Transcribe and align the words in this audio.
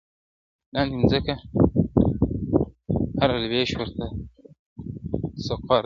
لاندي 0.73 0.95
مځکه 1.03 1.35
هره 3.19 3.35
لوېشت 3.43 3.75
ورته 3.79 4.05
سقر 5.45 5.77
دی٫ 5.77 5.79